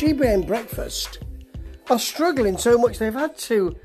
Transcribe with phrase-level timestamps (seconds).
[0.00, 1.18] GBN Breakfast
[1.90, 3.76] are struggling so much they've had to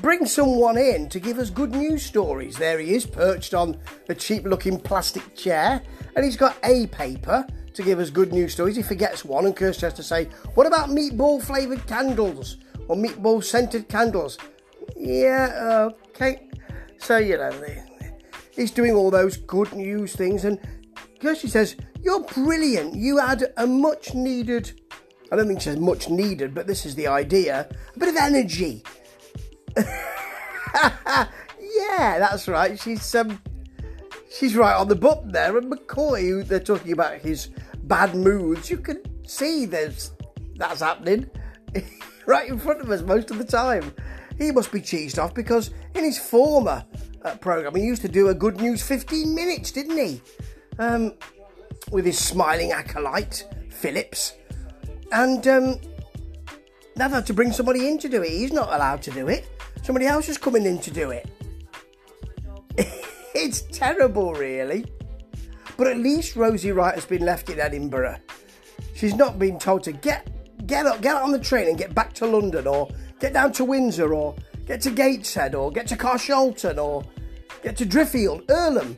[0.00, 2.56] bring someone in to give us good news stories.
[2.56, 3.76] There he is, perched on
[4.08, 5.82] a cheap looking plastic chair,
[6.14, 7.44] and he's got a paper
[7.74, 8.76] to give us good news stories.
[8.76, 13.42] He forgets one, and Kirsty has to say, What about meatball flavoured candles or meatball
[13.42, 14.38] scented candles?
[14.96, 16.48] Yeah, okay.
[16.98, 17.52] So, you know,
[18.52, 20.60] he's doing all those good news things, and
[21.18, 22.94] Kirsty says, You're brilliant.
[22.94, 24.80] You had a much needed,
[25.32, 28.84] I don't think says much needed, but this is the idea, a bit of energy.
[29.76, 32.78] yeah, that's right.
[32.78, 33.40] She's um,
[34.30, 35.56] she's right on the button there.
[35.56, 37.48] And McCoy, they're talking about his
[37.84, 40.12] bad moods, you can see there's
[40.56, 41.28] that's happening
[42.26, 43.92] right in front of us most of the time.
[44.38, 46.84] He must be cheesed off because in his former
[47.24, 50.20] uh, program he used to do a good news 15 minutes, didn't he?
[50.78, 51.14] Um,
[51.90, 54.34] with his smiling acolyte Phillips,
[55.12, 55.78] and um,
[56.96, 58.30] now they had to bring somebody in to do it.
[58.30, 59.46] He's not allowed to do it.
[59.82, 61.28] Somebody else is coming in to do it.
[63.34, 64.86] it's terrible, really.
[65.76, 68.18] But at least Rosie Wright has been left in Edinburgh.
[68.94, 70.28] She's not been told to get
[70.66, 72.88] get up, get on the train and get back to London, or
[73.20, 74.34] get down to Windsor, or
[74.66, 77.04] get to Gateshead, or get to Carshalton, or
[77.62, 78.96] get to Driffield, Earlham,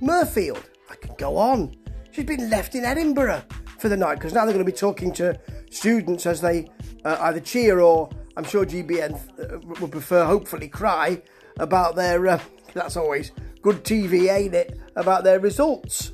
[0.00, 0.64] Murfield.
[0.90, 1.76] I could go on.
[2.10, 3.42] She's been left in Edinburgh
[3.84, 5.38] for the night because now they're going to be talking to
[5.70, 6.66] students as they
[7.04, 11.20] uh, either cheer or I'm sure GBN uh, would prefer, hopefully, cry
[11.58, 12.26] about their.
[12.26, 12.40] Uh,
[12.72, 14.80] that's always good TV, ain't it?
[14.96, 16.12] About their results,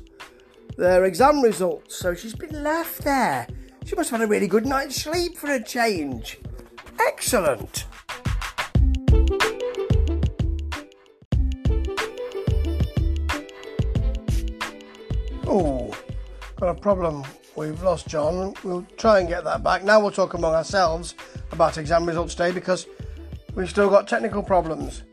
[0.75, 1.95] their exam results.
[1.95, 3.47] So she's been left there.
[3.85, 6.39] She must have had a really good night's sleep for a change.
[6.99, 7.85] Excellent.
[15.47, 15.95] Oh,
[16.57, 17.23] got a problem.
[17.55, 18.53] We've lost John.
[18.63, 19.83] We'll try and get that back.
[19.83, 21.15] Now we'll talk among ourselves
[21.51, 22.87] about exam results day because
[23.55, 25.03] we've still got technical problems.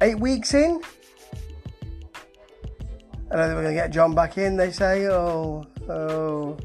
[0.00, 0.82] Eight weeks in?
[3.30, 5.06] I don't think we're going to get John back in, they say.
[5.06, 6.56] Oh, oh.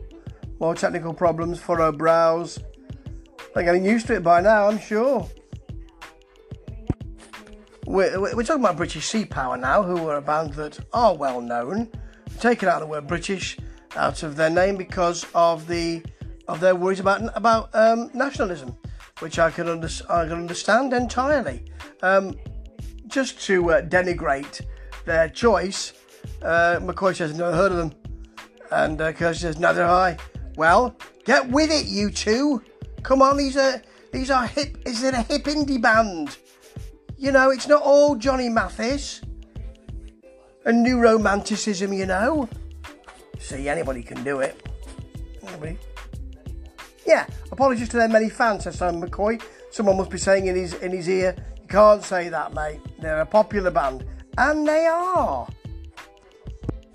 [0.59, 2.59] More technical problems for our brows.
[3.53, 5.29] They're getting used to it by now, I'm sure.
[7.85, 11.41] We're, we're talking about British Sea Power now, who are a band that are well
[11.41, 11.89] known.
[12.39, 13.57] Taken out of the word British
[13.95, 16.03] out of their name because of the
[16.47, 18.75] of their worries about about um, nationalism,
[19.19, 21.65] which I can under, I can understand entirely.
[22.01, 22.35] Um,
[23.07, 24.61] just to uh, denigrate
[25.05, 25.93] their choice,
[26.41, 27.93] uh, McCoy says never heard of them,
[28.71, 30.17] and uh, Kirsty says neither I.
[30.55, 30.95] Well,
[31.25, 32.63] get with it, you two.
[33.03, 34.77] Come on, these are these are hip.
[34.85, 36.37] Is it a hip indie band?
[37.17, 39.21] You know, it's not all Johnny Mathis
[40.65, 41.93] and new romanticism.
[41.93, 42.49] You know.
[43.39, 44.67] See, anybody can do it.
[45.45, 45.77] Anybody.
[47.05, 49.41] Yeah, apologies to their many fans, says Sam McCoy.
[49.71, 52.79] Someone must be saying in his in his ear, you can't say that, mate.
[52.99, 54.05] They're a popular band.
[54.37, 55.47] And they are.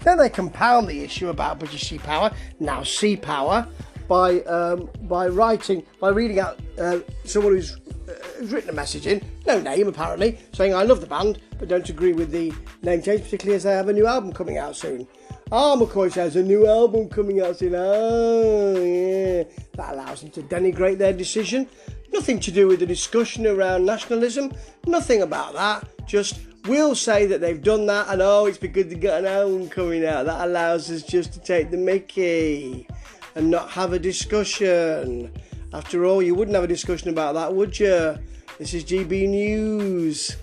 [0.00, 3.66] Then they compound the issue about British Sea Power, now Sea Power,
[4.06, 7.76] by um, by writing, by reading out uh, someone who's,
[8.08, 11.68] uh, who's written a message in, no name apparently, saying I love the band, but
[11.68, 14.76] don't agree with the name change, particularly as they have a new album coming out
[14.76, 15.06] soon.
[15.50, 17.62] Ah, oh, McCoy says a new album coming out.
[17.62, 19.44] Oh, yeah.
[19.76, 21.66] That allows them to denigrate their decision.
[22.12, 24.52] Nothing to do with the discussion around nationalism.
[24.86, 26.06] Nothing about that.
[26.06, 29.70] Just we'll say that they've done that and oh, it's because they've got an album
[29.70, 30.26] coming out.
[30.26, 32.86] That allows us just to take the mickey
[33.34, 35.32] and not have a discussion.
[35.72, 38.18] After all, you wouldn't have a discussion about that, would you?
[38.58, 40.36] This is GB News.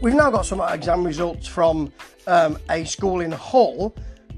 [0.00, 1.92] We've now got some exam results from
[2.26, 3.96] um, a school in Hull.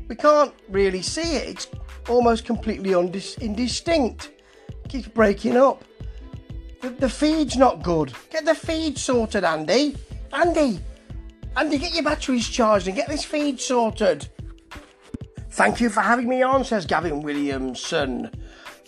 [0.09, 1.48] We can't really see it.
[1.48, 1.66] It's
[2.09, 4.31] almost completely undis- indistinct.
[4.69, 5.84] It keeps breaking up.
[6.81, 8.15] The, the feed's not good.
[8.30, 9.97] Get the feed sorted, Andy.
[10.33, 10.80] Andy,
[11.57, 14.28] Andy, get your batteries charged and get this feed sorted.
[15.51, 18.30] Thank you for having me on, says Gavin Williamson,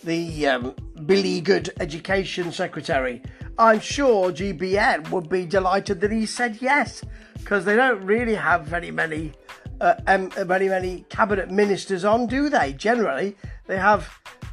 [0.03, 3.21] the um, beleaguered Education Secretary.
[3.57, 7.03] I'm sure GBN would be delighted that he said yes,
[7.35, 9.33] because they don't really have very many,
[9.79, 12.73] uh, um, very many cabinet ministers on, do they?
[12.73, 14.09] Generally, they have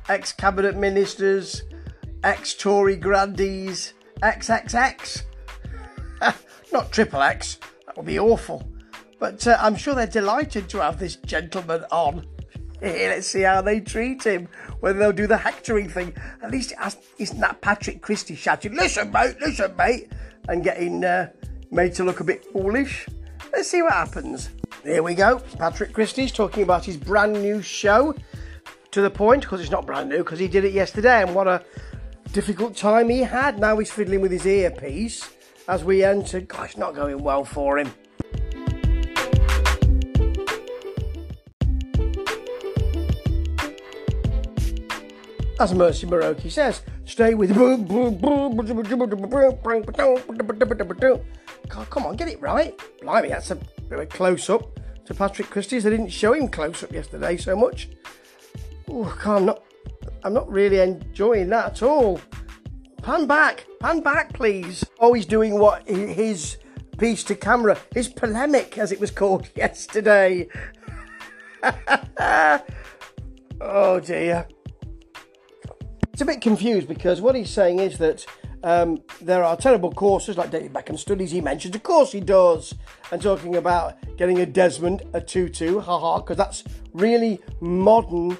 [0.08, 1.62] ex-cabinet ministers,
[2.25, 5.23] ex-Tory grandees, XXX,
[6.73, 7.58] not triple X.
[7.87, 8.69] That would be awful.
[9.19, 12.26] But uh, I'm sure they're delighted to have this gentleman on.
[13.09, 14.49] let's see how they treat him.
[14.81, 16.15] Whether they'll do the hectoring thing.
[16.43, 16.73] At least
[17.19, 19.37] isn't that Patrick Christys shouting, "Listen, mate!
[19.41, 20.11] Listen, mate!"
[20.49, 21.31] and getting uh,
[21.71, 23.06] made to look a bit foolish.
[23.53, 24.50] Let's see what happens.
[24.82, 25.41] Here we go.
[25.59, 28.15] Patrick Christys talking about his brand new show.
[28.93, 31.47] To the point, because it's not brand new, because he did it yesterday, and what
[31.47, 31.65] a
[32.33, 33.61] difficult time he had.
[33.61, 35.31] Now he's fiddling with his earpiece
[35.69, 36.41] as we enter.
[36.41, 37.93] Gosh, not going well for him.
[45.61, 47.55] As Mercy Muroki says, stay with.
[51.69, 52.81] God, come on, get it right.
[53.03, 55.83] Blimey, that's a bit of a close up to Patrick Christys.
[55.83, 57.91] They didn't show him close up yesterday so much.
[58.89, 59.62] Oh, I'm not.
[60.25, 62.23] I'm not really enjoying that at all.
[63.03, 64.83] Pan back, pan back, please.
[64.99, 66.57] Oh, he's doing what his
[66.97, 70.49] piece to camera, his polemic, as it was called yesterday.
[73.61, 74.49] oh dear.
[76.20, 78.26] It's a bit confused because what he's saying is that
[78.62, 81.75] um, there are terrible courses like David Beckham studies he mentions.
[81.75, 82.75] Of course he does.
[83.11, 86.62] And talking about getting a Desmond, a tutu, haha, because that's
[86.93, 88.37] really modern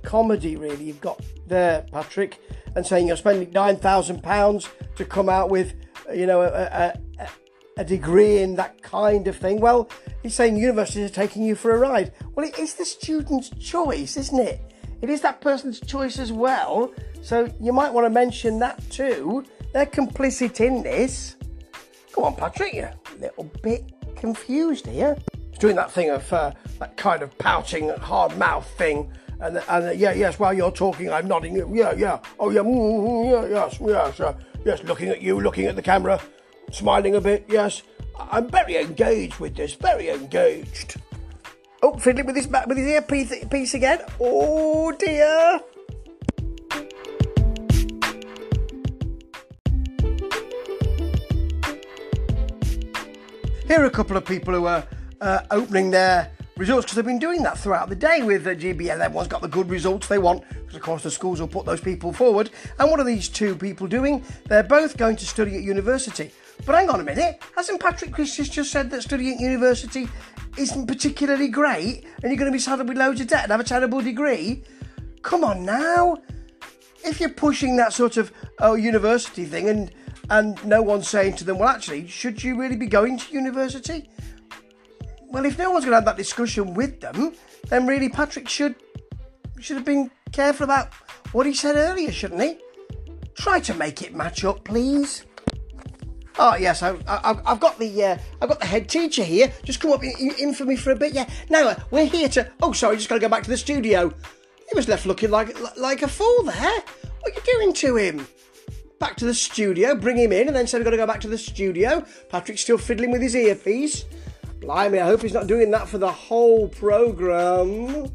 [0.00, 0.84] comedy, really.
[0.84, 2.40] You've got there, Patrick,
[2.74, 5.74] and saying you're spending £9,000 to come out with,
[6.10, 7.28] you know, a, a,
[7.76, 9.60] a degree in that kind of thing.
[9.60, 9.90] Well,
[10.22, 12.10] he's saying universities are taking you for a ride.
[12.34, 14.62] Well, it is the student's choice, isn't it?
[15.00, 16.92] It is that person's choice as well.
[17.20, 19.44] So you might want to mention that too.
[19.72, 21.36] They're complicit in this.
[22.12, 23.84] Come on, Patrick, you're a little bit
[24.16, 25.16] confused here.
[25.50, 29.10] He's doing that thing of uh, that kind of pouting, hard mouth thing.
[29.40, 31.56] And, and yeah, yes, while you're talking, I'm nodding.
[31.74, 32.18] Yeah, yeah.
[32.40, 34.34] Oh, yeah, mm, yeah, yes, yes, uh,
[34.64, 34.82] yes.
[34.82, 36.20] Looking at you, looking at the camera,
[36.72, 37.44] smiling a bit.
[37.48, 37.82] Yes,
[38.18, 39.74] I'm very engaged with this.
[39.74, 40.96] Very engaged.
[41.82, 44.00] Oh, fiddling with his with his earpiece again.
[44.18, 45.60] Oh dear.
[53.68, 54.82] Here are a couple of people who are
[55.20, 58.98] uh, opening their results because they've been doing that throughout the day with the GBN.
[58.98, 61.82] Everyone's got the good results they want because, of course, the schools will put those
[61.82, 62.48] people forward.
[62.78, 64.24] And what are these two people doing?
[64.46, 66.30] They're both going to study at university.
[66.64, 70.08] But hang on a minute, hasn't Patrick Christys just said that studying at university
[70.56, 73.60] isn't particularly great and you're going to be saddled with loads of debt and have
[73.60, 74.62] a terrible degree?
[75.20, 76.16] Come on now.
[77.04, 79.90] If you're pushing that sort of oh, university thing and
[80.30, 84.08] and no one's saying to them, well, actually, should you really be going to university?
[85.28, 87.34] Well, if no one's going to have that discussion with them,
[87.68, 88.74] then really Patrick should
[89.60, 90.92] should have been careful about
[91.32, 92.58] what he said earlier, shouldn't he?
[93.34, 95.24] Try to make it match up, please.
[96.38, 99.52] Oh yes, I, have got the uh, I've got the head teacher here.
[99.64, 101.12] Just come up in, in for me for a bit.
[101.12, 101.28] Yeah.
[101.50, 102.50] Now uh, we're here to.
[102.62, 104.08] Oh, sorry, just got to go back to the studio.
[104.08, 106.80] He was left looking like like a fool there.
[107.20, 108.26] What are you doing to him?
[108.98, 111.20] Back to the studio, bring him in, and then said, I've got to go back
[111.20, 112.04] to the studio.
[112.28, 114.04] Patrick's still fiddling with his earpiece.
[114.60, 118.10] Blimey, I hope he's not doing that for the whole programme.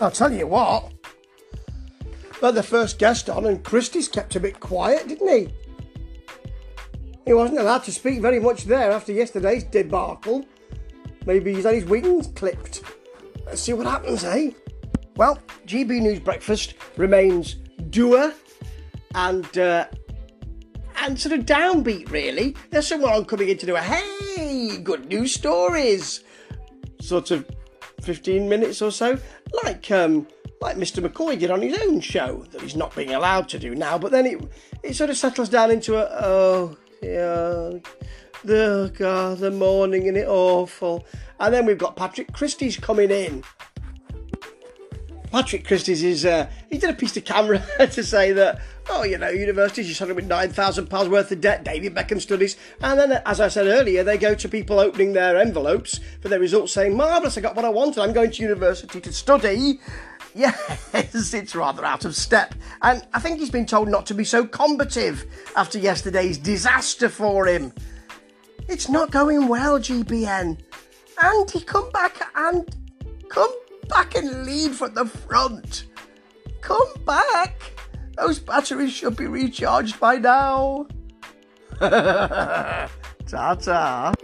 [0.00, 0.92] I'll tell you what.
[2.40, 5.54] But the first guest on, and Christys kept a bit quiet, didn't he?
[7.26, 10.46] He wasn't allowed to speak very much there after yesterday's debacle.
[11.26, 12.82] Maybe he's had his wings clipped.
[13.44, 14.52] Let's see what happens, eh?
[15.16, 17.56] Well, GB News Breakfast remains
[17.90, 18.32] dour
[19.14, 19.86] and uh,
[20.96, 22.56] and sort of downbeat really.
[22.70, 26.22] There's someone coming in to do a hey, good news stories,
[27.00, 27.48] sort of
[28.02, 29.18] 15 minutes or so,
[29.64, 30.26] like um,
[30.60, 31.06] like Mr.
[31.06, 33.98] McCoy did on his own show that he's not being allowed to do now.
[33.98, 34.40] But then it
[34.82, 37.78] it sort of settles down into a oh yeah,
[38.44, 41.06] the God, the morning and it awful.
[41.38, 43.42] And then we've got Patrick Christys coming in.
[45.30, 48.60] Patrick Christys is uh, he did a piece to camera to say that
[48.90, 52.56] oh, you know, universities, you're selling with £9,000 worth of debt, David Beckham studies.
[52.82, 56.40] And then, as I said earlier, they go to people opening their envelopes for their
[56.40, 59.80] results saying, marvellous, I got what I wanted, I'm going to university to study.
[60.32, 62.54] Yes, it's rather out of step.
[62.82, 67.46] And I think he's been told not to be so combative after yesterday's disaster for
[67.46, 67.72] him.
[68.68, 70.56] It's not going well, GBN.
[71.20, 72.76] Andy, come back and
[73.28, 73.52] come
[73.90, 75.84] back and lead from the front.
[76.60, 77.60] Come back.
[78.16, 80.86] Those batteries should be recharged by now.
[81.80, 82.88] Ta
[83.26, 84.14] ta.